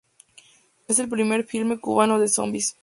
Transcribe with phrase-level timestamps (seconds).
[0.87, 2.75] Es el primer filme cubano de zombis.